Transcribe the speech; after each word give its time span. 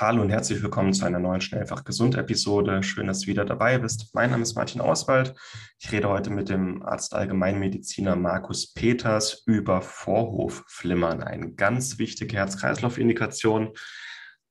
Hallo 0.00 0.22
und 0.22 0.30
herzlich 0.30 0.62
willkommen 0.62 0.92
zu 0.92 1.04
einer 1.04 1.18
neuen 1.18 1.40
Schnellfach 1.40 1.82
Gesund 1.82 2.14
Episode. 2.14 2.84
Schön, 2.84 3.08
dass 3.08 3.22
du 3.22 3.26
wieder 3.26 3.44
dabei 3.44 3.78
bist. 3.78 4.14
Mein 4.14 4.30
Name 4.30 4.44
ist 4.44 4.54
Martin 4.54 4.80
Auswald. 4.80 5.34
Ich 5.80 5.90
rede 5.90 6.08
heute 6.08 6.30
mit 6.30 6.48
dem 6.48 6.84
Arzt 6.84 7.14
Allgemeinmediziner 7.14 8.14
Markus 8.14 8.72
Peters 8.72 9.42
über 9.44 9.82
Vorhofflimmern, 9.82 11.24
eine 11.24 11.50
ganz 11.50 11.98
wichtige 11.98 12.36
Herz-Kreislauf-Indikation. 12.36 13.72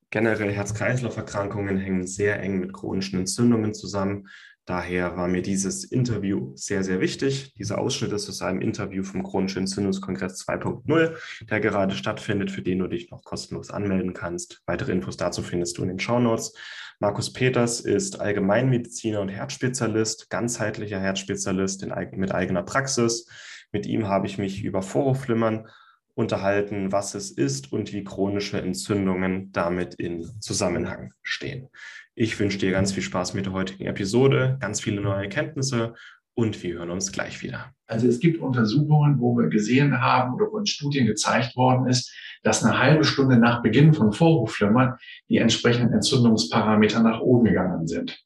Generell 0.10 0.52
Herz-Kreislauf-Erkrankungen 0.52 1.78
hängen 1.78 2.06
sehr 2.06 2.42
eng 2.42 2.60
mit 2.60 2.74
chronischen 2.74 3.18
Entzündungen 3.20 3.74
zusammen. 3.74 4.28
Daher 4.68 5.16
war 5.16 5.30
mir 5.30 5.42
dieses 5.42 5.86
Interview 5.86 6.52
sehr, 6.56 6.84
sehr 6.84 7.00
wichtig. 7.00 7.54
Dieser 7.54 7.78
Ausschnitt 7.78 8.12
ist 8.12 8.28
aus 8.28 8.42
einem 8.42 8.60
Interview 8.60 9.02
vom 9.02 9.24
Chronischen 9.24 9.60
Entzündungskongress 9.60 10.46
2.0, 10.46 11.16
der 11.50 11.62
gerade 11.62 11.96
stattfindet, 11.96 12.52
für 12.52 12.62
den 12.62 12.80
du 12.80 12.88
dich 12.88 13.10
noch 13.10 13.24
kostenlos 13.24 13.72
anmelden 13.72 14.14
kannst. 14.14 14.62
Weitere 14.66 14.92
Infos 14.92 15.16
dazu 15.16 15.42
findest 15.42 15.78
du 15.78 15.84
in 15.84 15.88
den 15.88 16.00
Show 16.00 16.20
Notes. 16.20 16.54
Markus 17.00 17.32
Peters 17.32 17.80
ist 17.80 18.20
Allgemeinmediziner 18.20 19.22
und 19.22 19.30
Herzspezialist, 19.30 20.30
ganzheitlicher 20.30 21.00
Herzspezialist 21.00 21.84
in, 21.84 21.94
mit 22.18 22.34
eigener 22.34 22.64
Praxis. 22.64 23.30
Mit 23.72 23.86
ihm 23.86 24.10
habe 24.10 24.28
ich 24.28 24.38
mich 24.38 24.66
über 24.66 24.82
Vorhofflimmern 24.82 25.70
unterhalten, 26.18 26.92
was 26.92 27.14
es 27.14 27.32
ist 27.32 27.72
und 27.72 27.94
wie 27.94 28.04
chronische 28.04 28.60
Entzündungen 28.60 29.52
damit 29.52 29.94
in 29.96 30.24
Zusammenhang 30.42 31.14
stehen. 31.22 31.70
Ich 32.16 32.40
wünsche 32.40 32.58
dir 32.58 32.72
ganz 32.72 32.92
viel 32.92 33.04
Spaß 33.04 33.36
mit 33.36 33.46
der 33.46 33.54
heutigen 33.54 33.86
Episode, 33.86 34.58
ganz 34.60 34.82
viele 34.82 35.02
neue 35.02 35.24
Erkenntnisse 35.24 35.94
und 36.34 36.62
wir 36.64 36.76
hören 36.76 36.90
uns 36.90 37.12
gleich 37.12 37.44
wieder. 37.44 37.72
Also 37.86 38.08
es 38.08 38.20
gibt 38.20 38.42
Untersuchungen, 38.42 39.20
wo 39.20 39.38
wir 39.38 39.48
gesehen 39.50 40.02
haben 40.02 40.34
oder 40.34 40.48
wo 40.52 40.58
in 40.58 40.66
Studien 40.66 41.06
gezeigt 41.06 41.56
worden 41.56 41.88
ist, 41.88 42.12
dass 42.42 42.64
eine 42.64 42.80
halbe 42.80 43.04
Stunde 43.04 43.38
nach 43.38 43.62
Beginn 43.62 43.94
von 43.94 44.12
Vorhofflimmern 44.12 44.96
die 45.30 45.38
entsprechenden 45.38 45.94
Entzündungsparameter 45.94 47.02
nach 47.02 47.20
oben 47.20 47.46
gegangen 47.46 47.88
sind. 47.88 48.20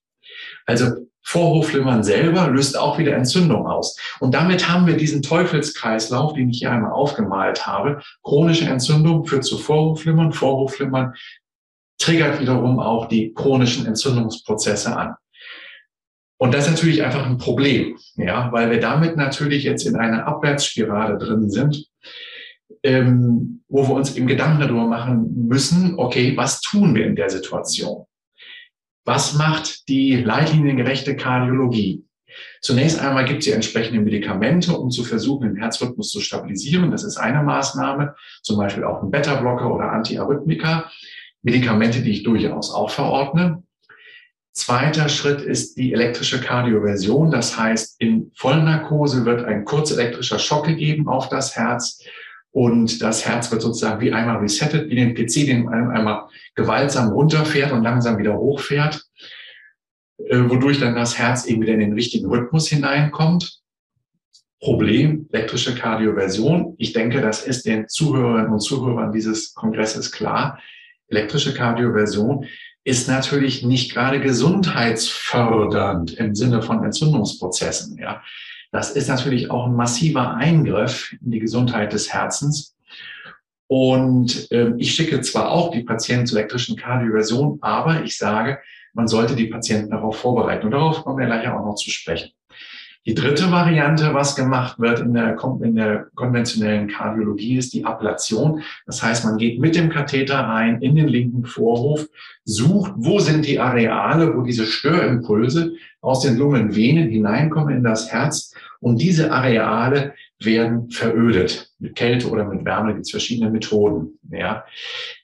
Also 0.66 1.08
Vorhofflimmern 1.24 2.04
selber 2.04 2.50
löst 2.50 2.78
auch 2.78 2.98
wieder 2.98 3.16
Entzündung 3.16 3.68
aus. 3.68 3.98
Und 4.20 4.34
damit 4.34 4.70
haben 4.70 4.88
wir 4.88 4.98
diesen 4.98 5.22
Teufelskreislauf, 5.22 6.34
den 6.34 6.50
ich 6.50 6.60
hier 6.60 6.72
einmal 6.72 6.92
aufgemalt 6.92 7.66
habe. 7.66 8.02
Chronische 8.24 8.66
Entzündung 8.66 9.26
führt 9.26 9.44
zu 9.44 9.58
Vorhofflimmern, 9.58 10.34
Vorhofflimmern 10.34 11.14
triggert 12.00 12.42
wiederum 12.42 12.80
auch 12.80 13.08
die 13.08 13.34
chronischen 13.34 13.86
Entzündungsprozesse 13.86 14.96
an. 14.96 15.16
Und 16.38 16.56
das 16.56 16.66
ist 16.66 16.72
natürlich 16.72 17.04
einfach 17.04 17.24
ein 17.24 17.38
Problem, 17.38 18.00
ja, 18.16 18.52
weil 18.52 18.72
wir 18.72 18.80
damit 18.80 19.16
natürlich 19.16 19.64
jetzt 19.64 19.86
in 19.86 19.96
einer 19.96 20.26
Abwärtsspirale 20.26 21.20
drin 21.20 21.52
sind, 21.52 21.86
ähm, 22.82 23.64
wo 23.68 23.88
wir 23.88 23.94
uns 23.94 24.16
im 24.16 24.26
Gedanken 24.26 24.60
darüber 24.60 24.88
machen 24.88 25.48
müssen, 25.48 26.00
okay, 26.00 26.36
was 26.36 26.60
tun 26.62 26.96
wir 26.96 27.06
in 27.06 27.16
der 27.16 27.30
Situation? 27.30 28.06
Was 29.04 29.34
macht 29.34 29.88
die 29.90 30.16
leitliniengerechte 30.16 31.16
Kardiologie? 31.16 32.06
Zunächst 32.62 33.00
einmal 33.00 33.26
gibt 33.26 33.40
es 33.40 33.46
die 33.46 33.52
entsprechenden 33.52 34.04
Medikamente, 34.04 34.78
um 34.78 34.90
zu 34.90 35.04
versuchen, 35.04 35.50
den 35.50 35.58
Herzrhythmus 35.58 36.10
zu 36.10 36.22
stabilisieren. 36.22 36.92
Das 36.92 37.04
ist 37.04 37.18
eine 37.18 37.44
Maßnahme, 37.44 38.16
zum 38.42 38.58
Beispiel 38.58 38.84
auch 38.84 39.02
ein 39.02 39.12
Beta-Blocker 39.12 39.74
oder 39.74 39.92
Antiarrhythmika. 39.92 40.90
Medikamente, 41.42 42.02
die 42.02 42.12
ich 42.12 42.24
durchaus 42.24 42.74
auch 42.74 42.92
verordne. 42.92 43.64
Zweiter 44.54 45.10
Schritt 45.10 45.42
ist 45.42 45.78
die 45.78 45.94
elektrische 45.94 46.40
Kardioversion. 46.40 47.32
Das 47.32 47.58
heißt, 47.58 48.00
in 48.00 48.32
Vollnarkose 48.36 49.26
wird 49.26 49.46
ein 49.46 49.66
kurzelektrischer 49.66 50.40
Schock 50.40 50.66
gegeben 50.66 51.08
auf 51.08 51.30
das 51.30 51.56
Herz 51.56 52.04
und 52.52 53.02
das 53.02 53.26
Herz 53.26 53.52
wird 53.52 53.62
sozusagen 53.62 54.02
wie 54.02 54.12
einmal 54.12 54.38
resettet, 54.38 54.90
wie 54.90 54.96
den 54.96 55.16
PC, 55.16 55.46
den 55.46 55.70
einmal 55.70 56.28
gewaltsam 56.56 57.10
runterfährt 57.10 57.72
und 57.72 57.84
langsam 57.84 58.18
wieder 58.18 58.38
hochfährt, 58.38 59.06
äh, 60.18 60.38
wodurch 60.50 60.80
dann 60.80 60.96
das 60.96 61.18
Herz 61.18 61.46
eben 61.46 61.62
wieder 61.62 61.74
in 61.74 61.80
den 61.80 61.94
richtigen 61.94 62.28
Rhythmus 62.28 62.68
hineinkommt. 62.68 63.60
Problem, 64.60 65.28
elektrische 65.32 65.74
Kardioversion. 65.74 66.76
Ich 66.78 66.94
denke, 66.94 67.22
das 67.22 67.48
ist 67.48 67.66
den 67.66 67.88
Zuhörerinnen 67.88 68.52
und 68.52 68.60
Zuhörern 68.60 69.12
dieses 69.12 69.54
Kongresses 69.56 70.12
klar 70.12 70.60
elektrische 71.12 71.54
Kardioversion 71.54 72.46
ist 72.84 73.08
natürlich 73.08 73.64
nicht 73.64 73.94
gerade 73.94 74.20
gesundheitsfördernd 74.20 76.14
im 76.14 76.34
Sinne 76.34 76.64
von 76.64 76.84
Entzündungsprozessen. 76.84 78.00
Ja. 78.00 78.24
Das 78.72 78.92
ist 78.92 79.10
natürlich 79.10 79.52
auch 79.52 79.68
ein 79.68 79.76
massiver 79.76 80.36
Eingriff 80.36 81.14
in 81.24 81.32
die 81.32 81.40
Gesundheit 81.40 81.94
des 81.94 82.14
Herzens. 82.14 82.76
Und 83.68 84.52
äh, 84.52 84.74
ich 84.78 84.94
schicke 84.94 85.22
zwar 85.22 85.52
auch 85.52 85.72
die 85.72 85.84
Patienten 85.84 86.26
zur 86.26 86.40
elektrischen 86.40 86.76
Kardioversion, 86.76 87.60
aber 87.62 88.04
ich 88.04 88.18
sage, 88.18 88.60
man 88.94 89.08
sollte 89.08 89.36
die 89.36 89.48
Patienten 89.48 89.92
darauf 89.92 90.18
vorbereiten. 90.18 90.66
Und 90.66 90.72
darauf 90.72 91.04
kommen 91.04 91.20
wir 91.20 91.26
gleich 91.26 91.48
auch 91.48 91.64
noch 91.64 91.76
zu 91.76 91.90
sprechen. 91.90 92.32
Die 93.08 93.16
dritte 93.16 93.50
Variante, 93.52 94.14
was 94.14 94.36
gemacht 94.36 94.80
wird 94.80 95.00
in 95.00 95.16
der, 95.16 95.36
in 95.62 95.76
der 95.76 96.08
konventionellen 96.14 96.88
Kardiologie, 96.88 97.58
ist 97.58 97.74
die 97.74 97.84
Ablation. 97.84 98.62
Das 98.86 99.02
heißt, 99.02 99.26
man 99.26 99.38
geht 99.38 99.60
mit 99.60 99.76
dem 99.76 99.90
Katheter 99.90 100.38
rein 100.38 100.82
in 100.82 100.96
den 100.96 101.08
linken 101.08 101.46
Vorhof, 101.46 102.08
sucht, 102.46 102.92
wo 102.98 103.20
sind 103.20 103.48
die 103.48 103.60
Areale, 103.60 104.38
wo 104.38 104.44
diese 104.44 104.68
Störimpulse 104.68 105.74
aus 106.00 106.22
den 106.22 106.38
Lungenvenen 106.38 107.10
hineinkommen 107.10 107.76
in 107.78 107.84
das 107.84 108.12
Herz. 108.12 108.54
Und 108.80 109.02
diese 109.02 109.32
Areale 109.32 110.14
werden 110.40 110.92
verödet. 110.92 111.72
Mit 111.80 111.96
Kälte 111.96 112.30
oder 112.30 112.46
mit 112.46 112.66
Wärme 112.66 112.94
gibt 112.94 113.06
es 113.06 113.12
verschiedene 113.12 113.50
Methoden. 113.50 114.20
Ja, 114.32 114.64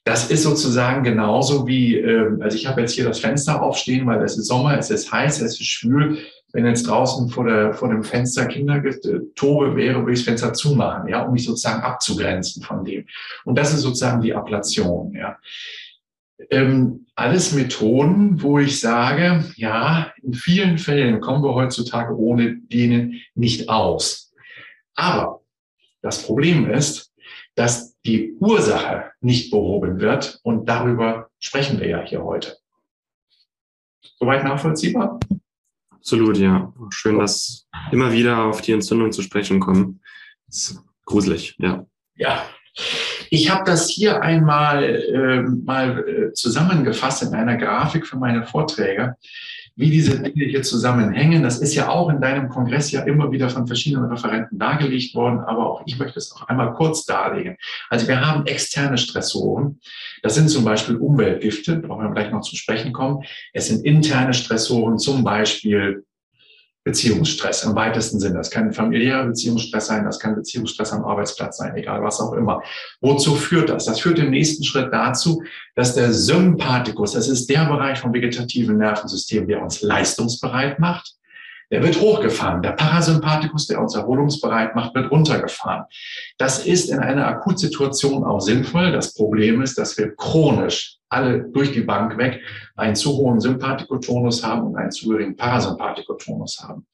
das 0.04 0.32
ist 0.32 0.44
sozusagen 0.44 1.04
genauso 1.04 1.68
wie, 1.68 1.96
äh, 1.96 2.32
also 2.40 2.58
ich 2.58 2.68
habe 2.68 2.82
jetzt 2.82 2.94
hier 2.94 3.06
das 3.06 3.20
Fenster 3.20 3.62
aufstehen, 3.62 4.06
weil 4.08 4.22
es 4.24 4.38
ist 4.38 4.48
Sommer, 4.48 4.78
es 4.78 4.90
ist 4.90 5.12
heiß, 5.12 5.42
es 5.42 5.60
ist 5.60 5.68
schwül 5.68 6.20
wenn 6.58 6.66
jetzt 6.66 6.88
draußen 6.88 7.30
vor, 7.30 7.46
der, 7.46 7.72
vor 7.76 7.90
dem 7.90 8.04
Fenster 8.04 8.48
Kindertobe 8.48 9.76
wäre, 9.76 10.00
würde 10.00 10.14
ich 10.14 10.22
das 10.22 10.26
Fenster 10.26 10.54
zumachen, 10.54 11.08
ja, 11.08 11.22
um 11.22 11.34
mich 11.34 11.46
sozusagen 11.46 11.84
abzugrenzen 11.84 12.64
von 12.64 12.84
dem. 12.84 13.06
Und 13.46 13.60
das 13.60 13.76
ist 13.76 13.82
sozusagen 13.82 14.24
die 14.24 14.34
Ablation, 14.34 15.14
ja. 15.14 15.38
Ähm, 16.50 17.06
alles 17.14 17.52
Methoden, 17.52 18.42
wo 18.42 18.58
ich 18.58 18.80
sage, 18.80 19.46
ja, 19.56 20.12
in 20.24 20.34
vielen 20.34 20.80
Fällen 20.80 21.22
kommen 21.22 21.44
wir 21.44 21.54
heutzutage 21.54 22.18
ohne 22.18 22.58
denen 22.58 23.22
nicht 23.36 23.70
aus. 23.70 24.34
Aber 24.96 25.42
das 26.02 26.24
Problem 26.24 26.68
ist, 26.72 27.14
dass 27.54 27.96
die 28.02 28.36
Ursache 28.40 29.12
nicht 29.22 29.52
behoben 29.52 30.00
wird 30.00 30.40
und 30.42 30.68
darüber 30.68 31.30
sprechen 31.38 31.80
wir 31.80 31.88
ja 31.88 32.02
hier 32.02 32.24
heute. 32.24 32.58
Soweit 34.18 34.44
nachvollziehbar? 34.44 35.20
Absolut, 36.08 36.38
ja. 36.38 36.72
Schön, 36.90 37.20
dass 37.20 37.68
immer 37.92 38.14
wieder 38.14 38.46
auf 38.46 38.62
die 38.62 38.72
Entzündung 38.72 39.12
zu 39.12 39.22
sprechen 39.22 39.60
kommen. 39.60 40.00
Ist 40.48 40.82
gruselig, 41.04 41.58
ja. 41.60 41.86
Ja. 42.16 42.46
Ich 43.30 43.50
habe 43.50 43.66
das 43.66 43.90
hier 43.90 44.22
einmal 44.22 44.86
äh, 44.86 45.42
mal 45.42 46.08
äh, 46.08 46.32
zusammengefasst 46.32 47.24
in 47.24 47.34
einer 47.34 47.58
Grafik 47.58 48.08
für 48.08 48.16
meine 48.16 48.46
Vorträge, 48.46 49.18
wie 49.78 49.92
diese 49.92 50.20
Dinge 50.20 50.46
hier 50.46 50.64
zusammenhängen. 50.64 51.44
Das 51.44 51.60
ist 51.60 51.76
ja 51.76 51.90
auch 51.90 52.10
in 52.10 52.20
deinem 52.20 52.50
Kongress 52.50 52.92
ja 52.92 53.04
immer 53.04 53.32
wieder 53.32 53.50
von 53.50 53.68
verschiedenen 53.68 54.12
Referenten 54.12 54.58
dargelegt 54.58 55.14
worden, 55.14 55.40
aber 55.40 55.70
auch 55.70 55.84
ich 55.86 56.00
möchte 56.00 56.18
es 56.18 56.32
auch 56.32 56.48
einmal 56.48 56.74
kurz 56.74 57.06
darlegen. 57.06 57.58
Also 57.90 58.08
wir 58.08 58.20
haben 58.20 58.48
externe 58.48 58.98
Stressoren. 58.98 59.80
Das 60.24 60.34
sind 60.34 60.50
zum 60.50 60.66
Beispiel 60.66 60.96
Umweltgifte, 60.96 61.76
brauchen 61.78 62.06
wir 62.06 62.12
gleich 62.12 62.32
noch 62.32 62.42
zu 62.42 62.56
sprechen 62.56 62.92
kommen. 62.92 63.24
Es 63.54 63.68
sind 63.68 63.86
interne 63.86 64.34
Stressoren, 64.34 64.98
zum 64.98 65.24
Beispiel 65.24 66.04
Beziehungsstress 66.88 67.64
im 67.64 67.76
weitesten 67.76 68.18
Sinn. 68.18 68.34
Das 68.34 68.50
kann 68.50 68.72
familiärer 68.72 69.26
Beziehungsstress 69.26 69.88
sein, 69.88 70.06
das 70.06 70.20
kann 70.20 70.36
Beziehungsstress 70.36 70.94
am 70.94 71.04
Arbeitsplatz 71.04 71.58
sein, 71.58 71.76
egal 71.76 72.02
was 72.02 72.22
auch 72.22 72.32
immer. 72.32 72.64
Wozu 73.02 73.36
führt 73.36 73.70
das? 73.70 73.86
Das 73.86 74.00
führt 74.00 74.20
im 74.20 74.30
nächsten 74.30 74.64
Schritt 74.64 74.94
dazu, 74.94 75.44
dass 75.76 75.96
der 75.96 76.14
Sympathikus, 76.14 77.12
das 77.12 77.28
ist 77.28 77.50
der 77.50 77.66
Bereich 77.66 78.00
vom 78.00 78.14
vegetativen 78.14 78.78
Nervensystem, 78.78 79.50
der 79.50 79.62
uns 79.62 79.82
leistungsbereit 79.82 80.80
macht, 80.80 81.14
der 81.72 81.84
wird 81.84 82.00
hochgefahren. 82.00 82.62
Der 82.62 82.72
Parasympathikus, 82.72 83.68
der 83.68 83.82
uns 83.82 83.94
erholungsbereit 83.94 84.74
macht, 84.74 84.96
wird 84.96 85.12
runtergefahren. 85.12 85.84
Das 86.38 86.66
ist 86.66 86.90
in 86.90 87.00
einer 87.00 87.28
Akutsituation 87.28 88.24
auch 88.24 88.40
sinnvoll. 88.40 88.94
Das 88.94 89.14
Problem 89.14 89.62
ist, 89.62 89.78
dass 89.78 89.98
wir 89.98 90.16
chronisch 90.16 90.97
alle 91.10 91.44
durch 91.44 91.72
die 91.72 91.82
Bank 91.82 92.18
weg 92.18 92.42
einen 92.76 92.96
zu 92.96 93.12
hohen 93.18 93.40
Sympathikotonus 93.40 94.44
haben 94.44 94.68
und 94.68 94.76
einen 94.76 94.92
zu 94.92 95.10
geringen 95.10 95.36
Parasympathikotonus 95.36 96.60
haben. 96.62 96.86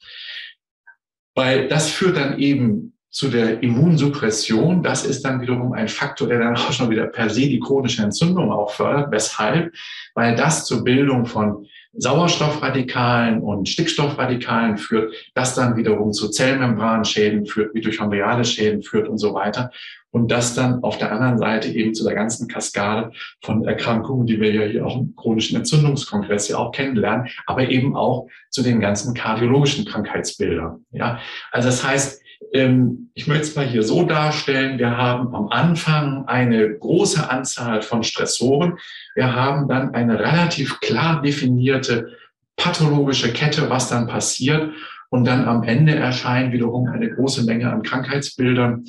Weil 1.36 1.68
das 1.68 1.90
führt 1.90 2.18
dann 2.18 2.38
eben 2.38 2.94
zu 3.14 3.30
der 3.30 3.62
Immunsuppression. 3.62 4.82
Das 4.82 5.06
ist 5.06 5.24
dann 5.24 5.40
wiederum 5.40 5.74
ein 5.74 5.88
Faktor, 5.88 6.28
der 6.28 6.40
dann 6.40 6.56
auch 6.56 6.72
schon 6.72 6.90
wieder 6.90 7.06
per 7.06 7.30
se 7.30 7.42
die 7.42 7.60
chronische 7.60 8.02
Entzündung 8.02 8.52
auch 8.52 8.72
fördert. 8.72 9.12
Weshalb? 9.12 9.74
Weil 10.16 10.36
das 10.36 10.66
zur 10.66 10.84
Bildung 10.84 11.28
von 11.28 11.68
Sauerstoffradikalen 11.94 13.40
und 13.42 13.70
Stickstoffradikalen 13.70 14.78
führt, 14.78 15.14
das 15.36 15.54
dann 15.54 15.76
wiederum 15.78 16.12
zu 16.12 16.30
Zellmembranschäden 16.30 17.46
führt, 17.46 17.76
mitochondriale 17.76 18.46
Schäden 18.46 18.82
führt 18.82 19.08
und 19.08 19.20
so 19.20 19.36
weiter. 19.36 19.70
Und 20.14 20.32
das 20.32 20.54
dann 20.54 20.84
auf 20.84 21.00
der 21.00 21.12
anderen 21.12 21.40
Seite 21.40 21.70
eben 21.70 21.96
zu 21.96 22.04
der 22.04 22.14
ganzen 22.14 22.48
Kaskade 22.48 23.12
von 23.42 23.66
Erkrankungen, 23.66 24.28
die 24.28 24.40
wir 24.40 24.54
ja 24.54 24.62
hier 24.62 24.86
auch 24.86 24.96
im 24.96 25.16
chronischen 25.16 25.58
Entzündungskongress 25.58 26.48
ja 26.48 26.58
auch 26.58 26.72
kennenlernen, 26.72 27.28
aber 27.48 27.68
eben 27.68 27.96
auch 27.96 28.28
zu 28.52 28.62
den 28.62 28.80
ganzen 28.80 29.16
kardiologischen 29.16 29.86
Krankheitsbildern. 29.86 30.86
Ja, 30.92 31.20
also 31.52 31.68
das 31.68 31.84
heißt, 31.84 32.22
ähm, 32.54 33.10
ich 33.16 33.26
möchte 33.26 33.44
es 33.44 33.56
mal 33.56 33.66
hier 33.66 33.82
so 33.82 34.04
darstellen. 34.04 34.78
Wir 34.78 34.96
haben 34.96 35.34
am 35.34 35.48
Anfang 35.48 36.28
eine 36.28 36.78
große 36.78 37.28
Anzahl 37.28 37.82
von 37.82 38.04
Stressoren. 38.04 38.78
Wir 39.16 39.34
haben 39.34 39.68
dann 39.68 39.96
eine 39.96 40.20
relativ 40.20 40.80
klar 40.80 41.24
definierte 41.24 42.10
pathologische 42.56 43.34
Kette, 43.34 43.72
was 43.72 43.90
dann 43.90 44.08
passiert. 44.08 44.74
Und 45.10 45.26
dann 45.26 45.46
am 45.46 45.64
Ende 45.64 45.96
erscheint 45.96 46.54
wiederum 46.54 46.88
eine 46.88 47.10
große 47.10 47.46
Menge 47.46 47.72
an 47.72 47.82
Krankheitsbildern. 47.82 48.86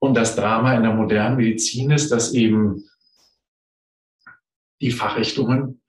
Und 0.00 0.14
das 0.16 0.34
Drama 0.34 0.74
in 0.74 0.82
der 0.82 0.94
modernen 0.94 1.36
Medizin 1.36 1.90
ist, 1.90 2.10
dass 2.10 2.32
eben 2.32 2.84
die 4.80 4.90
Fachrichtungen 4.90 5.82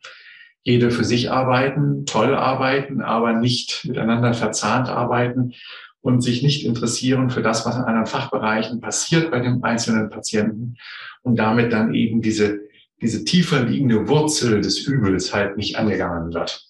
jede 0.64 0.92
für 0.92 1.06
sich 1.06 1.32
arbeiten, 1.32 2.06
toll 2.06 2.36
arbeiten, 2.36 3.02
aber 3.02 3.34
nicht 3.34 3.86
miteinander 3.86 4.34
verzahnt 4.34 4.90
arbeiten 4.90 5.54
und 6.02 6.22
sich 6.22 6.44
nicht 6.44 6.66
interessieren 6.66 7.30
für 7.30 7.42
das, 7.42 7.66
was 7.66 7.78
in 7.78 7.84
anderen 7.84 8.06
Fachbereichen 8.06 8.82
passiert 8.82 9.32
bei 9.32 9.40
dem 9.40 9.64
einzelnen 9.64 10.10
Patienten 10.10 10.76
und 11.24 11.38
damit 11.38 11.72
dann 11.72 11.94
eben 11.94 12.22
diese, 12.22 12.60
diese 13.02 13.24
tiefer 13.24 13.64
liegende 13.64 14.08
Wurzel 14.08 14.62
des 14.62 14.86
Übels 14.86 15.34
halt 15.34 15.58
nicht 15.58 15.78
angegangen 15.78 16.34
wird. 16.34 16.68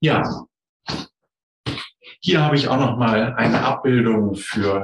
Ja, 0.00 0.46
hier 2.20 2.42
habe 2.42 2.56
ich 2.56 2.68
auch 2.68 2.80
noch 2.80 2.96
mal 2.96 3.34
eine 3.34 3.62
Abbildung 3.62 4.34
für 4.34 4.82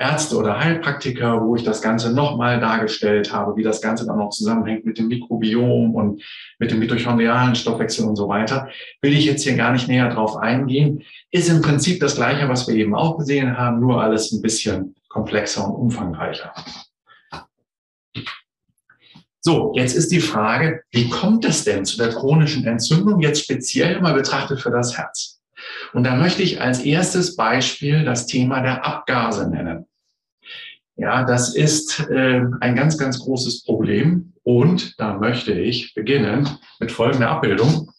Ärzte 0.00 0.36
oder 0.36 0.58
Heilpraktiker, 0.58 1.44
wo 1.44 1.54
ich 1.56 1.62
das 1.62 1.82
Ganze 1.82 2.12
nochmal 2.12 2.58
dargestellt 2.58 3.32
habe, 3.32 3.54
wie 3.56 3.62
das 3.62 3.82
Ganze 3.82 4.06
dann 4.06 4.16
noch 4.16 4.30
zusammenhängt 4.30 4.86
mit 4.86 4.98
dem 4.98 5.08
Mikrobiom 5.08 5.94
und 5.94 6.22
mit 6.58 6.70
dem 6.70 6.78
mitochondrialen 6.78 7.54
Stoffwechsel 7.54 8.06
und 8.06 8.16
so 8.16 8.26
weiter, 8.26 8.68
will 9.02 9.12
ich 9.12 9.26
jetzt 9.26 9.42
hier 9.44 9.56
gar 9.56 9.72
nicht 9.72 9.88
näher 9.88 10.08
drauf 10.08 10.36
eingehen. 10.36 11.02
Ist 11.30 11.50
im 11.50 11.60
Prinzip 11.60 12.00
das 12.00 12.16
Gleiche, 12.16 12.48
was 12.48 12.66
wir 12.66 12.74
eben 12.74 12.94
auch 12.94 13.18
gesehen 13.18 13.58
haben, 13.58 13.78
nur 13.78 14.02
alles 14.02 14.32
ein 14.32 14.40
bisschen 14.40 14.94
komplexer 15.08 15.68
und 15.68 15.74
umfangreicher. 15.74 16.54
So, 19.42 19.72
jetzt 19.74 19.94
ist 19.94 20.12
die 20.12 20.20
Frage, 20.20 20.82
wie 20.92 21.08
kommt 21.08 21.44
es 21.44 21.64
denn 21.64 21.84
zu 21.84 21.98
der 21.98 22.10
chronischen 22.10 22.66
Entzündung, 22.66 23.20
jetzt 23.20 23.42
speziell 23.42 24.00
mal 24.00 24.14
betrachtet 24.14 24.60
für 24.60 24.70
das 24.70 24.96
Herz? 24.96 25.40
Und 25.92 26.04
da 26.04 26.14
möchte 26.14 26.42
ich 26.42 26.60
als 26.60 26.80
erstes 26.80 27.36
Beispiel 27.36 28.04
das 28.04 28.26
Thema 28.26 28.60
der 28.60 28.84
Abgase 28.84 29.48
nennen. 29.48 29.86
Ja, 31.00 31.24
das 31.24 31.54
ist 31.54 31.98
äh, 32.10 32.42
ein 32.60 32.76
ganz, 32.76 32.98
ganz 32.98 33.20
großes 33.20 33.64
Problem. 33.64 34.34
Und 34.42 35.00
da 35.00 35.14
möchte 35.14 35.52
ich 35.52 35.94
beginnen 35.94 36.46
mit 36.78 36.92
folgender 36.92 37.30
Abbildung. 37.30 37.90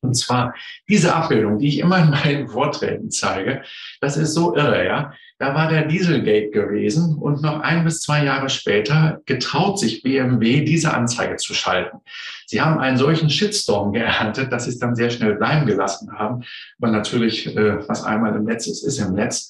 Und 0.00 0.14
zwar 0.14 0.54
diese 0.88 1.12
Abbildung, 1.12 1.58
die 1.58 1.66
ich 1.66 1.78
immer 1.80 1.98
in 1.98 2.10
meinen 2.10 2.48
Vorträgen 2.48 3.10
zeige, 3.10 3.62
das 4.00 4.16
ist 4.16 4.34
so 4.34 4.54
irre, 4.54 4.86
ja. 4.86 5.12
Da 5.40 5.56
war 5.56 5.68
der 5.68 5.86
Dieselgate 5.86 6.50
gewesen 6.50 7.18
und 7.18 7.42
noch 7.42 7.58
ein 7.58 7.82
bis 7.82 8.00
zwei 8.00 8.24
Jahre 8.24 8.48
später 8.48 9.20
getraut 9.26 9.80
sich 9.80 10.04
BMW, 10.04 10.64
diese 10.64 10.94
Anzeige 10.94 11.34
zu 11.34 11.52
schalten. 11.52 11.98
Sie 12.46 12.60
haben 12.60 12.78
einen 12.78 12.96
solchen 12.96 13.28
Shitstorm 13.28 13.92
geerntet, 13.92 14.52
dass 14.52 14.64
sie 14.64 14.70
es 14.70 14.78
dann 14.78 14.94
sehr 14.94 15.10
schnell 15.10 15.34
bleiben 15.34 15.66
gelassen 15.66 16.12
haben. 16.12 16.44
Aber 16.80 16.92
natürlich, 16.92 17.56
äh, 17.56 17.88
was 17.88 18.04
einmal 18.04 18.36
im 18.36 18.44
Netz 18.44 18.68
ist, 18.68 18.84
ist 18.84 19.00
im 19.00 19.14
Netz 19.14 19.48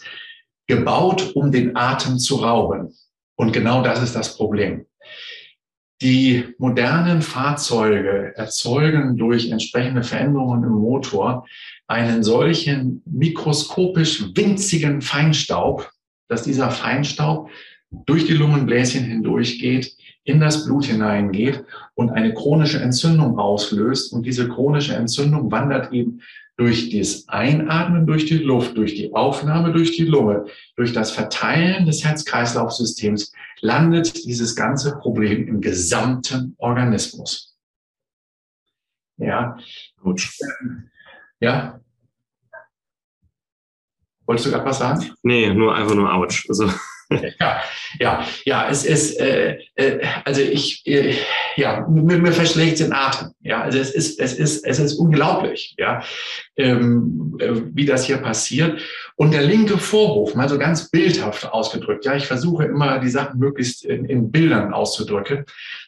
gebaut, 0.76 1.32
um 1.34 1.52
den 1.52 1.76
Atem 1.76 2.18
zu 2.18 2.36
rauben. 2.36 2.94
Und 3.36 3.52
genau 3.52 3.82
das 3.82 4.02
ist 4.02 4.14
das 4.14 4.36
Problem. 4.36 4.86
Die 6.00 6.44
modernen 6.58 7.22
Fahrzeuge 7.22 8.32
erzeugen 8.36 9.16
durch 9.16 9.50
entsprechende 9.50 10.02
Veränderungen 10.02 10.64
im 10.64 10.72
Motor 10.72 11.46
einen 11.86 12.24
solchen 12.24 13.02
mikroskopisch 13.04 14.34
winzigen 14.34 15.00
Feinstaub, 15.00 15.90
dass 16.28 16.42
dieser 16.42 16.70
Feinstaub 16.70 17.50
durch 17.90 18.26
die 18.26 18.32
Lungenbläschen 18.32 19.04
hindurchgeht, 19.04 19.94
in 20.24 20.40
das 20.40 20.64
Blut 20.64 20.86
hineingeht 20.86 21.64
und 21.94 22.10
eine 22.10 22.32
chronische 22.32 22.80
Entzündung 22.80 23.38
auslöst. 23.38 24.12
Und 24.12 24.24
diese 24.24 24.48
chronische 24.48 24.94
Entzündung 24.94 25.50
wandert 25.50 25.92
eben 25.92 26.22
durch 26.56 26.90
das 26.90 27.28
Einatmen 27.28 28.06
durch 28.06 28.26
die 28.26 28.38
Luft, 28.38 28.76
durch 28.76 28.94
die 28.94 29.12
Aufnahme 29.12 29.72
durch 29.72 29.96
die 29.96 30.04
Lunge, 30.04 30.46
durch 30.76 30.92
das 30.92 31.10
Verteilen 31.10 31.86
des 31.86 32.04
Herz-Kreislauf-Systems 32.04 33.32
landet 33.60 34.24
dieses 34.24 34.54
ganze 34.54 34.98
Problem 34.98 35.48
im 35.48 35.60
gesamten 35.60 36.54
Organismus. 36.58 37.56
Ja. 39.16 39.56
Gut. 40.00 40.28
Ja. 41.40 41.80
Wolltest 44.26 44.46
du 44.46 44.50
gerade 44.50 44.64
was 44.64 44.78
sagen? 44.78 45.12
Nee, 45.22 45.52
nur 45.52 45.74
einfach 45.74 45.94
nur 45.94 46.12
Autsch. 46.12 46.46
Also. 46.48 46.70
Ja, 47.40 47.62
ja, 47.98 48.26
ja, 48.44 48.68
es 48.68 48.84
ist, 48.84 49.18
äh, 49.20 49.58
äh, 49.74 50.00
also 50.24 50.40
ich, 50.40 50.86
äh, 50.86 51.14
ja, 51.56 51.86
mir, 51.88 52.18
mir 52.18 52.32
verschlägt 52.32 52.80
den 52.80 52.92
Atem. 52.92 53.30
Ja, 53.40 53.62
also 53.62 53.78
es 53.78 53.90
ist, 53.90 54.20
es 54.20 54.34
ist, 54.34 54.64
es 54.64 54.78
ist 54.78 54.94
unglaublich, 54.94 55.74
ja, 55.78 56.02
ähm, 56.56 57.36
äh, 57.40 57.52
wie 57.72 57.84
das 57.84 58.06
hier 58.06 58.18
passiert. 58.18 58.80
Und 59.16 59.32
der 59.32 59.42
linke 59.42 59.78
Vorhof, 59.78 60.34
mal 60.34 60.48
so 60.48 60.58
ganz 60.58 60.90
bildhaft 60.90 61.46
ausgedrückt, 61.46 62.04
ja, 62.04 62.14
ich 62.14 62.26
versuche 62.26 62.64
immer 62.64 62.98
die 62.98 63.10
Sachen 63.10 63.38
möglichst 63.38 63.84
in, 63.84 64.04
in 64.04 64.30
Bildern 64.30 64.72
auszudrücken. 64.72 65.44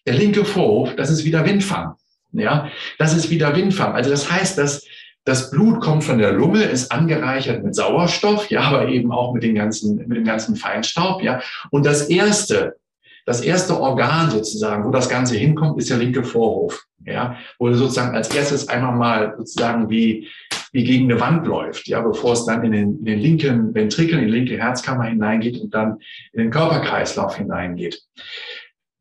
Der 0.07 0.15
linke 0.15 0.45
Vorhof, 0.45 0.95
das 0.97 1.11
ist 1.11 1.25
wieder 1.25 1.45
Windfang. 1.45 1.95
Ja, 2.33 2.71
das 2.99 3.15
ist 3.15 3.31
wieder 3.31 3.55
Windfang. 3.55 3.95
Also 3.95 4.11
das 4.11 4.31
heißt, 4.31 4.59
dass 4.59 4.85
das 5.25 5.51
Blut 5.51 5.81
kommt 5.81 6.05
von 6.05 6.19
der 6.19 6.33
Lunge, 6.33 6.63
ist 6.63 6.93
angereichert 6.93 7.65
mit 7.65 7.75
Sauerstoff, 7.75 8.51
ja, 8.51 8.63
aber 8.63 8.89
eben 8.89 9.11
auch 9.11 9.33
mit, 9.33 9.43
den 9.43 9.55
ganzen, 9.55 9.97
mit 9.97 10.17
dem 10.17 10.25
ganzen 10.25 10.55
Feinstaub, 10.57 11.23
ja. 11.23 11.41
Und 11.71 11.87
das 11.87 12.09
erste, 12.09 12.77
das 13.25 13.41
erste 13.41 13.81
Organ 13.81 14.31
sozusagen, 14.31 14.85
wo 14.85 14.91
das 14.91 15.09
Ganze 15.09 15.37
hinkommt, 15.37 15.79
ist 15.79 15.89
der 15.89 15.97
linke 15.97 16.25
Vorhof, 16.25 16.85
ja, 17.07 17.37
wo 17.59 17.73
sozusagen 17.73 18.15
als 18.15 18.35
erstes 18.35 18.69
einmal 18.69 18.97
mal 18.97 19.35
sozusagen 19.39 19.89
wie, 19.89 20.29
wie 20.73 20.85
gegen 20.85 21.11
eine 21.11 21.21
Wand 21.21 21.47
läuft, 21.47 21.89
ja, 21.89 22.03
bevor 22.03 22.35
es 22.35 22.45
dann 22.45 22.63
in 22.63 22.73
den, 22.73 22.99
in 22.99 23.05
den 23.07 23.19
linken 23.19 23.75
Ventrikel, 23.75 24.19
in 24.19 24.27
die 24.27 24.31
linke 24.31 24.59
Herzkammer 24.59 25.05
hineingeht 25.05 25.59
und 25.59 25.73
dann 25.73 25.99
in 26.35 26.43
den 26.43 26.51
Körperkreislauf 26.51 27.37
hineingeht. 27.37 28.03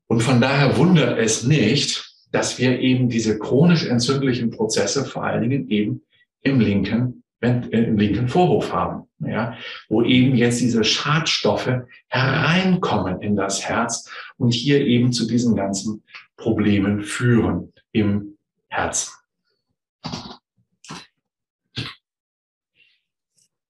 Und 0.07 0.21
von 0.21 0.39
daher 0.39 0.77
wundert 0.77 1.19
es 1.19 1.43
nicht, 1.43 2.13
dass 2.31 2.59
wir 2.59 2.79
eben 2.79 3.09
diese 3.09 3.37
chronisch 3.39 3.85
entzündlichen 3.85 4.51
Prozesse 4.51 5.05
vor 5.05 5.25
allen 5.25 5.41
Dingen 5.41 5.69
eben 5.69 6.01
im 6.43 6.59
linken, 6.59 7.23
äh, 7.41 7.61
im 7.71 7.97
linken 7.97 8.27
Vorhof 8.27 8.71
haben, 8.71 9.07
ja, 9.19 9.57
wo 9.89 10.03
eben 10.03 10.35
jetzt 10.35 10.61
diese 10.61 10.83
Schadstoffe 10.83 11.71
hereinkommen 12.07 13.21
in 13.21 13.35
das 13.35 13.67
Herz 13.67 14.09
und 14.37 14.53
hier 14.53 14.85
eben 14.85 15.11
zu 15.11 15.27
diesen 15.27 15.55
ganzen 15.55 16.03
Problemen 16.37 17.03
führen 17.03 17.73
im 17.91 18.37
Herz. 18.67 19.17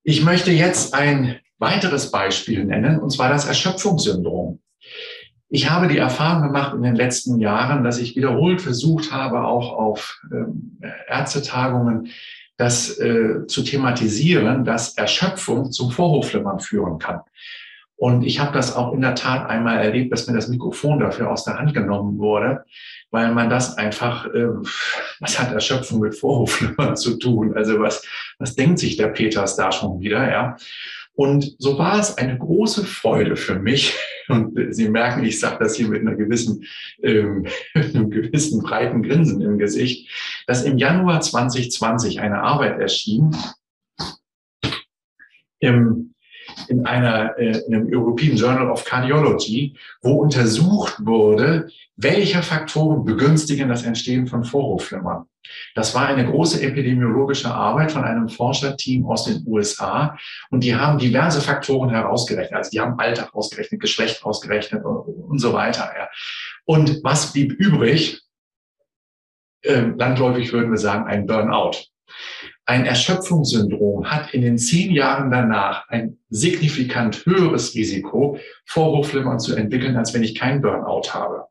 Ich 0.06 0.24
möchte 0.24 0.52
jetzt 0.52 0.94
ein 0.94 1.40
weiteres 1.60 2.12
Beispiel 2.12 2.66
nennen, 2.66 3.00
und 3.00 3.10
zwar 3.12 3.30
das 3.30 3.46
Erschöpfungssyndrom. 3.46 4.60
Ich 5.48 5.70
habe 5.70 5.88
die 5.88 6.00
Erfahrung 6.00 6.48
gemacht 6.48 6.74
in 6.74 6.82
den 6.82 6.96
letzten 6.96 7.40
Jahren, 7.40 7.84
dass 7.84 8.00
ich 8.00 8.16
wiederholt 8.16 8.60
versucht 8.60 9.12
habe, 9.12 9.44
auch 9.44 9.72
auf 9.72 10.20
ähm, 10.32 10.80
Ärztetagungen 11.08 12.10
das 12.64 12.98
äh, 12.98 13.46
zu 13.46 13.62
thematisieren, 13.62 14.64
dass 14.64 14.98
Erschöpfung 14.98 15.72
zum 15.74 15.92
Vorhofflimmern 15.92 16.62
führen 16.62 16.98
kann. 16.98 17.20
Und 17.98 18.24
ich 18.24 18.40
habe 18.40 18.54
das 18.54 18.74
auch 18.74 18.94
in 18.94 19.02
der 19.02 19.16
Tat 19.16 19.50
einmal 19.50 19.80
erlebt, 19.80 20.14
dass 20.14 20.28
mir 20.28 20.34
das 20.34 20.48
Mikrofon 20.48 21.00
dafür 21.00 21.30
aus 21.30 21.44
der 21.44 21.60
Hand 21.60 21.74
genommen 21.74 22.18
wurde, 22.20 22.64
weil 23.12 23.34
man 23.34 23.50
das 23.50 23.78
einfach, 23.78 24.28
äh, 24.28 24.48
was 25.20 25.40
hat 25.40 25.52
Erschöpfung 25.52 26.00
mit 26.00 26.16
Vorhofflimmern 26.16 26.96
zu 26.96 27.20
tun? 27.20 27.54
Also 27.54 27.80
was, 27.82 28.06
was 28.40 28.56
denkt 28.56 28.80
sich 28.80 28.96
der 28.96 29.08
Peters 29.08 29.58
da 29.58 29.72
schon 29.72 30.00
wieder, 30.00 30.32
ja? 30.32 30.56
Und 31.16 31.56
so 31.60 31.78
war 31.78 32.00
es 32.00 32.18
eine 32.18 32.38
große 32.38 32.86
Freude 32.86 33.36
für 33.36 33.60
mich. 33.60 33.96
Und 34.30 34.74
Sie 34.74 34.90
merken, 34.90 35.24
ich 35.24 35.40
sage 35.40 35.58
das 35.60 35.76
hier 35.76 35.88
mit 35.90 36.02
einer 36.02 36.16
gewissen, 36.16 36.66
ähm, 37.04 37.46
einem 37.74 38.10
gewissen 38.10 38.62
breiten 38.62 39.04
Grinsen 39.04 39.42
im 39.42 39.58
Gesicht, 39.58 40.10
dass 40.48 40.64
im 40.64 40.78
Januar 40.78 41.22
2020 41.22 42.22
eine 42.22 42.42
Arbeit 42.42 42.80
erschien, 42.80 43.36
im, 45.60 46.13
in 46.70 46.86
einer, 46.86 47.38
äh, 47.38 47.60
in 47.68 47.76
einem 47.76 47.94
European 47.94 48.36
Journal 48.36 48.70
of 48.70 48.86
Cardiology, 48.86 49.76
wo 50.02 50.14
untersucht 50.14 50.96
wurde, 51.06 51.70
welche 51.96 52.42
Faktoren 52.42 53.06
begünstigen 53.06 53.70
das 53.70 53.84
Entstehen 53.84 54.28
von 54.28 54.44
Vorhofflimmern. 54.44 55.26
Das 55.76 55.94
war 55.94 56.08
eine 56.08 56.26
große 56.26 56.62
epidemiologische 56.62 57.54
Arbeit 57.54 57.92
von 57.92 58.04
einem 58.04 58.30
Forscherteam 58.30 59.06
aus 59.06 59.26
den 59.26 59.44
USA 59.46 60.18
und 60.50 60.64
die 60.64 60.76
haben 60.76 60.98
diverse 60.98 61.42
Faktoren 61.42 61.90
herausgerechnet. 61.90 62.58
Also 62.58 62.72
die 62.72 62.80
haben 62.80 63.00
Alter 63.00 63.36
ausgerechnet, 63.36 63.82
Geschlecht 63.82 64.24
ausgerechnet 64.24 64.86
und, 64.86 64.96
und 64.96 65.40
so 65.40 65.54
weiter. 65.54 65.92
Und 66.66 67.04
was 67.04 67.34
blieb 67.34 67.52
übrig? 67.54 68.22
Ähm, 69.64 69.98
landläufig 69.98 70.52
würden 70.52 70.72
wir 70.72 70.78
sagen, 70.78 71.06
ein 71.08 71.26
Burnout. 71.26 71.86
Ein 72.66 72.86
Erschöpfungssyndrom 72.86 74.10
hat 74.10 74.34
in 74.34 74.42
den 74.42 74.58
zehn 74.58 74.92
Jahren 74.92 75.32
danach 75.32 75.90
ein 75.90 76.18
signifikant 76.30 77.26
höheres 77.26 77.76
Risiko, 77.76 78.38
Vorhofflimmern 78.66 79.40
zu 79.40 79.56
entwickeln, 79.56 79.98
als 79.98 80.14
wenn 80.14 80.24
ich 80.24 80.36
kein 80.36 80.62
Burnout 80.62 81.14
habe. 81.14 81.46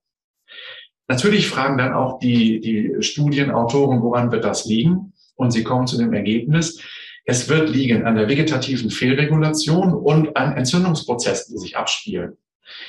Natürlich 1.08 1.48
fragen 1.48 1.76
dann 1.76 1.92
auch 1.92 2.18
die, 2.18 2.60
die 2.60 3.02
Studienautoren, 3.02 4.00
woran 4.00 4.32
wird 4.32 4.44
das 4.44 4.64
liegen? 4.64 5.12
Und 5.34 5.50
sie 5.50 5.64
kommen 5.64 5.86
zu 5.86 5.98
dem 5.98 6.14
Ergebnis, 6.14 6.80
es 7.24 7.48
wird 7.48 7.70
liegen 7.70 8.04
an 8.04 8.16
der 8.16 8.28
vegetativen 8.28 8.90
Fehlregulation 8.90 9.92
und 9.92 10.36
an 10.36 10.56
Entzündungsprozessen, 10.56 11.54
die 11.54 11.60
sich 11.60 11.76
abspielen. 11.76 12.36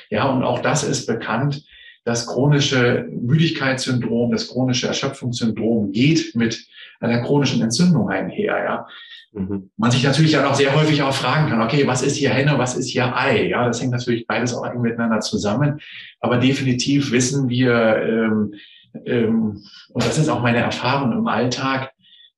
Ja, 0.10 0.30
und 0.30 0.44
auch 0.44 0.60
das 0.60 0.84
ist 0.84 1.06
bekannt. 1.06 1.64
Das 2.06 2.28
chronische 2.28 3.08
Müdigkeitssyndrom, 3.12 4.32
das 4.32 4.50
chronische 4.50 4.88
Erschöpfungssyndrom 4.88 5.92
geht 5.92 6.36
mit 6.36 6.66
einer 7.00 7.22
chronischen 7.22 7.62
Entzündung 7.62 8.10
einher. 8.10 8.64
Ja. 8.64 8.88
Mhm. 9.34 9.70
Man 9.78 9.92
sich 9.92 10.04
natürlich 10.04 10.34
dann 10.34 10.46
auch 10.46 10.56
sehr 10.56 10.76
häufig 10.76 11.02
auch 11.02 11.14
fragen 11.14 11.50
kann, 11.50 11.62
okay, 11.62 11.88
was 11.88 12.02
ist 12.02 12.16
hier 12.16 12.30
Henne, 12.30 12.58
was 12.58 12.76
ist 12.76 12.88
hier 12.88 13.16
Ei? 13.16 13.48
Ja, 13.48 13.66
das 13.66 13.82
hängt 13.82 13.92
natürlich 13.92 14.28
beides 14.28 14.54
auch 14.54 14.66
eng 14.66 14.82
miteinander 14.82 15.22
zusammen. 15.22 15.80
Aber 16.20 16.38
definitiv 16.38 17.12
wissen 17.12 17.50
wir, 17.50 17.74
ähm, 17.74 18.54
ähm, 19.06 19.64
und 19.90 20.06
das 20.06 20.18
ist 20.18 20.30
auch 20.30 20.42
meine 20.42 20.60
Erfahrung 20.60 21.14
im 21.14 21.28
Alltag, 21.28 21.92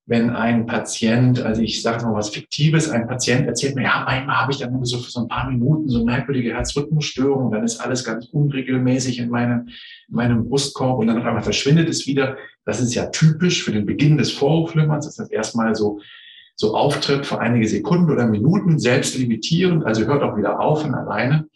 wenn 0.07 0.29
ein 0.29 0.67
Patient, 0.67 1.41
also 1.41 1.61
ich 1.63 1.81
sage 1.81 2.05
mal 2.05 2.13
was 2.13 2.29
Fiktives, 2.29 2.89
ein 2.89 3.07
Patient 3.07 3.47
erzählt 3.47 3.75
mir, 3.75 3.83
ja, 3.83 4.05
einmal 4.05 4.35
habe 4.37 4.51
ich 4.51 4.59
dann 4.59 4.85
so 4.85 4.99
für 4.99 5.09
so 5.09 5.21
ein 5.21 5.27
paar 5.27 5.49
Minuten 5.49 5.89
so 5.89 6.05
merkwürdige 6.05 6.53
Herzrhythmusstörung, 6.53 7.51
dann 7.51 7.63
ist 7.63 7.79
alles 7.79 8.03
ganz 8.03 8.27
unregelmäßig 8.27 9.17
in 9.17 9.29
meinem, 9.29 9.69
in 10.07 10.15
meinem 10.15 10.47
Brustkorb 10.47 10.99
und 10.99 11.07
dann 11.07 11.17
auf 11.17 11.25
einmal 11.25 11.41
verschwindet 11.41 11.89
es 11.89 12.05
wieder. 12.05 12.37
Das 12.65 12.79
ist 12.81 12.93
ja 12.93 13.07
typisch 13.07 13.63
für 13.63 13.71
den 13.71 13.87
Beginn 13.87 14.17
des 14.17 14.31
Vorhofflimmerns, 14.31 15.05
dass 15.05 15.15
das 15.15 15.31
erstmal 15.31 15.73
so, 15.73 15.99
so 16.55 16.75
auftritt 16.75 17.25
für 17.25 17.39
einige 17.39 17.67
Sekunden 17.67 18.11
oder 18.11 18.27
Minuten, 18.27 18.77
selbst 18.77 19.17
limitierend, 19.17 19.85
also 19.85 20.05
hört 20.05 20.21
auch 20.21 20.37
wieder 20.37 20.59
auf 20.59 20.83
von 20.83 20.93
alleine. 20.93 21.47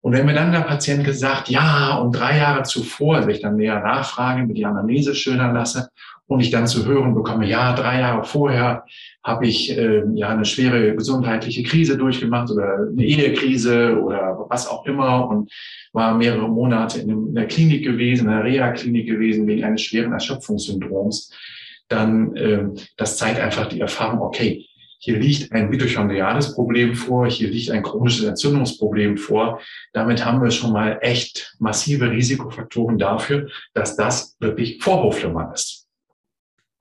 Und 0.00 0.14
wenn 0.14 0.26
mir 0.26 0.34
dann 0.34 0.52
der 0.52 0.60
Patient 0.60 1.04
gesagt, 1.04 1.48
ja, 1.48 1.96
und 1.98 2.12
drei 2.12 2.38
Jahre 2.38 2.64
zuvor, 2.64 3.16
also 3.16 3.28
ich 3.28 3.40
dann 3.40 3.56
näher 3.56 3.80
nachfrage, 3.80 4.44
mir 4.44 4.54
die 4.54 4.66
Anamnese 4.66 5.14
schildern 5.14 5.54
lasse 5.54 5.90
und 6.28 6.40
ich 6.40 6.50
dann 6.50 6.66
zu 6.66 6.86
hören 6.86 7.14
bekomme, 7.14 7.48
ja, 7.48 7.74
drei 7.74 8.00
Jahre 8.00 8.24
vorher 8.24 8.84
habe 9.24 9.46
ich 9.46 9.76
äh, 9.76 10.02
ja 10.14 10.28
eine 10.28 10.44
schwere 10.44 10.94
gesundheitliche 10.94 11.62
Krise 11.62 11.96
durchgemacht 11.96 12.50
oder 12.50 12.86
eine 12.92 13.04
Ehekrise 13.04 13.98
oder 14.00 14.46
was 14.48 14.68
auch 14.68 14.86
immer 14.86 15.28
und 15.28 15.50
war 15.92 16.14
mehrere 16.14 16.48
Monate 16.48 17.00
in 17.00 17.34
der 17.34 17.46
Klinik 17.46 17.82
gewesen, 17.82 18.26
in 18.26 18.32
der 18.32 18.44
Reha-Klinik 18.44 19.06
gewesen 19.06 19.46
wegen 19.46 19.64
eines 19.64 19.82
schweren 19.82 20.12
Erschöpfungssyndroms, 20.12 21.32
dann 21.88 22.36
äh, 22.36 22.64
das 22.98 23.16
zeigt 23.16 23.40
einfach 23.40 23.66
die 23.66 23.80
Erfahrung, 23.80 24.20
okay, 24.20 24.66
hier 25.00 25.18
liegt 25.18 25.52
ein 25.52 25.70
mitochondriales 25.70 26.54
Problem 26.54 26.94
vor, 26.94 27.30
hier 27.30 27.48
liegt 27.48 27.70
ein 27.70 27.82
chronisches 27.82 28.26
Entzündungsproblem 28.26 29.16
vor. 29.16 29.60
Damit 29.92 30.24
haben 30.24 30.42
wir 30.42 30.50
schon 30.50 30.72
mal 30.72 30.98
echt 31.00 31.54
massive 31.60 32.10
Risikofaktoren 32.10 32.98
dafür, 32.98 33.48
dass 33.74 33.96
das 33.96 34.36
wirklich 34.40 34.82
Vorhofflimmern 34.82 35.52
ist. 35.52 35.87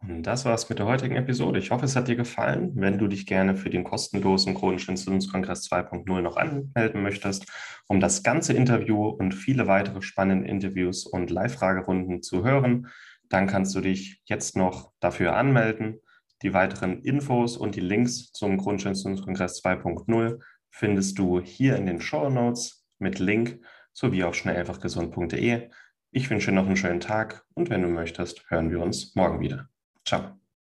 Und 0.07 0.23
das 0.23 0.45
war's 0.45 0.69
mit 0.69 0.79
der 0.79 0.85
heutigen 0.85 1.17
Episode. 1.17 1.59
Ich 1.59 1.69
hoffe, 1.69 1.83
es 1.83 1.97
hat 1.97 2.07
dir 2.07 2.15
gefallen. 2.15 2.71
Wenn 2.75 2.97
du 2.97 3.07
dich 3.07 3.25
gerne 3.25 3.57
für 3.57 3.69
den 3.69 3.83
kostenlosen 3.83 4.53
chronischen 4.53 4.91
Entzündungskongress 4.91 5.69
2.0 5.69 6.21
noch 6.21 6.37
anmelden 6.37 7.03
möchtest, 7.03 7.45
um 7.87 7.99
das 7.99 8.23
ganze 8.23 8.53
Interview 8.53 9.05
und 9.07 9.33
viele 9.33 9.67
weitere 9.67 10.01
spannende 10.01 10.47
Interviews 10.47 11.05
und 11.05 11.29
Live-Fragerunden 11.29 12.23
zu 12.23 12.45
hören, 12.45 12.87
dann 13.27 13.47
kannst 13.47 13.75
du 13.75 13.81
dich 13.81 14.21
jetzt 14.25 14.55
noch 14.55 14.93
dafür 15.01 15.35
anmelden. 15.35 15.99
Die 16.41 16.53
weiteren 16.53 17.01
Infos 17.01 17.57
und 17.57 17.75
die 17.75 17.81
Links 17.81 18.31
zum 18.31 18.57
chronischen 18.57 18.89
Entzündungskongress 18.89 19.61
2.0 19.61 20.39
findest 20.69 21.19
du 21.19 21.41
hier 21.41 21.75
in 21.75 21.85
den 21.85 21.99
Show 21.99 22.29
Notes 22.29 22.85
mit 22.97 23.19
Link 23.19 23.59
sowie 23.91 24.23
auf 24.23 24.35
schnelleinfachgesund.de. 24.35 25.69
Ich 26.11 26.29
wünsche 26.29 26.51
dir 26.51 26.55
noch 26.55 26.65
einen 26.65 26.77
schönen 26.77 27.01
Tag 27.01 27.43
und 27.55 27.69
wenn 27.69 27.81
du 27.81 27.89
möchtest, 27.89 28.49
hören 28.49 28.71
wir 28.71 28.79
uns 28.79 29.13
morgen 29.13 29.41
wieder. 29.41 29.67
Ciao. 30.07 30.46